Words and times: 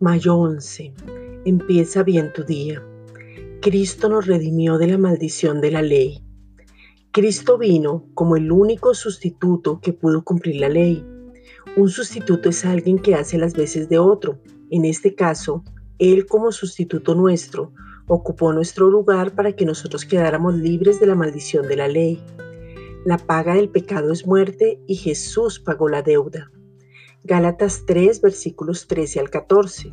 Mayo 0.00 0.36
11. 0.36 0.94
Empieza 1.44 2.04
bien 2.04 2.32
tu 2.32 2.44
día. 2.44 2.80
Cristo 3.60 4.08
nos 4.08 4.28
redimió 4.28 4.78
de 4.78 4.86
la 4.86 4.96
maldición 4.96 5.60
de 5.60 5.72
la 5.72 5.82
ley. 5.82 6.22
Cristo 7.10 7.58
vino 7.58 8.06
como 8.14 8.36
el 8.36 8.52
único 8.52 8.94
sustituto 8.94 9.80
que 9.80 9.92
pudo 9.92 10.22
cumplir 10.22 10.60
la 10.60 10.68
ley. 10.68 11.04
Un 11.76 11.88
sustituto 11.88 12.48
es 12.48 12.64
alguien 12.64 13.00
que 13.00 13.16
hace 13.16 13.38
las 13.38 13.54
veces 13.54 13.88
de 13.88 13.98
otro. 13.98 14.38
En 14.70 14.84
este 14.84 15.16
caso, 15.16 15.64
Él 15.98 16.26
como 16.26 16.52
sustituto 16.52 17.16
nuestro 17.16 17.72
ocupó 18.06 18.52
nuestro 18.52 18.88
lugar 18.88 19.34
para 19.34 19.50
que 19.50 19.66
nosotros 19.66 20.04
quedáramos 20.04 20.54
libres 20.54 21.00
de 21.00 21.08
la 21.08 21.16
maldición 21.16 21.66
de 21.66 21.76
la 21.76 21.88
ley. 21.88 22.22
La 23.04 23.18
paga 23.18 23.54
del 23.54 23.68
pecado 23.68 24.12
es 24.12 24.24
muerte 24.24 24.80
y 24.86 24.94
Jesús 24.94 25.58
pagó 25.58 25.88
la 25.88 26.02
deuda. 26.02 26.52
Gálatas 27.24 27.84
3, 27.84 28.20
versículos 28.22 28.86
13 28.86 29.20
al 29.20 29.28
14. 29.28 29.92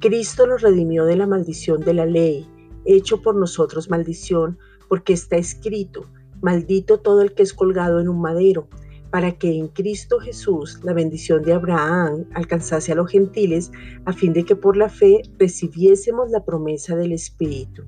Cristo 0.00 0.46
nos 0.46 0.60
redimió 0.60 1.06
de 1.06 1.16
la 1.16 1.26
maldición 1.26 1.80
de 1.80 1.94
la 1.94 2.06
ley, 2.06 2.46
hecho 2.84 3.22
por 3.22 3.34
nosotros 3.34 3.88
maldición, 3.88 4.58
porque 4.88 5.14
está 5.14 5.36
escrito, 5.36 6.06
maldito 6.42 7.00
todo 7.00 7.22
el 7.22 7.32
que 7.32 7.42
es 7.42 7.54
colgado 7.54 8.00
en 8.00 8.08
un 8.08 8.20
madero, 8.20 8.68
para 9.10 9.32
que 9.32 9.56
en 9.56 9.68
Cristo 9.68 10.20
Jesús 10.20 10.78
la 10.82 10.92
bendición 10.92 11.42
de 11.42 11.54
Abraham 11.54 12.26
alcanzase 12.34 12.92
a 12.92 12.96
los 12.96 13.10
gentiles, 13.10 13.72
a 14.04 14.12
fin 14.12 14.32
de 14.34 14.44
que 14.44 14.54
por 14.54 14.76
la 14.76 14.90
fe 14.90 15.22
recibiésemos 15.38 16.30
la 16.30 16.44
promesa 16.44 16.94
del 16.94 17.12
Espíritu. 17.12 17.84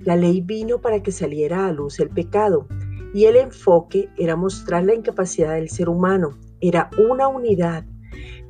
La 0.00 0.16
ley 0.16 0.40
vino 0.40 0.80
para 0.80 1.02
que 1.02 1.12
saliera 1.12 1.66
a 1.66 1.72
luz 1.72 2.00
el 2.00 2.08
pecado, 2.08 2.66
y 3.12 3.26
el 3.26 3.36
enfoque 3.36 4.08
era 4.16 4.34
mostrar 4.34 4.84
la 4.84 4.94
incapacidad 4.94 5.54
del 5.54 5.68
ser 5.68 5.88
humano 5.88 6.38
era 6.60 6.90
una 6.98 7.28
unidad, 7.28 7.84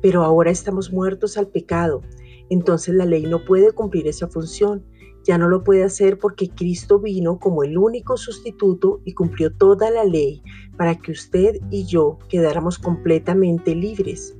pero 0.01 0.23
ahora 0.23 0.51
estamos 0.51 0.91
muertos 0.91 1.37
al 1.37 1.47
pecado. 1.47 2.01
Entonces 2.49 2.95
la 2.95 3.05
ley 3.05 3.23
no 3.23 3.43
puede 3.45 3.71
cumplir 3.71 4.07
esa 4.07 4.27
función. 4.27 4.83
Ya 5.23 5.37
no 5.37 5.47
lo 5.47 5.63
puede 5.63 5.83
hacer 5.83 6.17
porque 6.17 6.49
Cristo 6.49 6.99
vino 6.99 7.37
como 7.39 7.63
el 7.63 7.77
único 7.77 8.17
sustituto 8.17 9.01
y 9.05 9.13
cumplió 9.13 9.53
toda 9.53 9.91
la 9.91 10.03
ley 10.03 10.41
para 10.77 10.95
que 10.95 11.11
usted 11.11 11.57
y 11.69 11.85
yo 11.85 12.17
quedáramos 12.27 12.79
completamente 12.79 13.75
libres. 13.75 14.35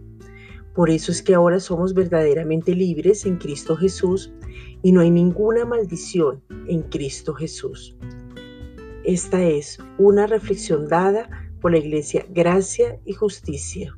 Por 0.73 0.89
eso 0.89 1.11
es 1.11 1.21
que 1.21 1.35
ahora 1.35 1.59
somos 1.59 1.93
verdaderamente 1.93 2.73
libres 2.73 3.25
en 3.25 3.37
Cristo 3.37 3.75
Jesús 3.75 4.33
y 4.81 4.91
no 4.91 5.01
hay 5.01 5.11
ninguna 5.11 5.65
maldición 5.65 6.41
en 6.67 6.81
Cristo 6.83 7.33
Jesús. 7.33 7.95
Esta 9.03 9.43
es 9.43 9.77
una 9.97 10.27
reflexión 10.27 10.87
dada 10.87 11.29
por 11.61 11.71
la 11.71 11.77
Iglesia 11.77 12.25
Gracia 12.29 12.99
y 13.05 13.13
Justicia. 13.13 13.95